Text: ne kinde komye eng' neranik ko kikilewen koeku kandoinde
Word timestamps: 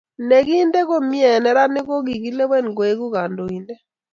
ne 0.27 0.37
kinde 0.47 0.79
komye 0.89 1.25
eng' 1.35 1.43
neranik 1.43 1.85
ko 1.89 1.95
kikilewen 2.07 2.65
koeku 2.77 3.05
kandoinde 3.15 3.75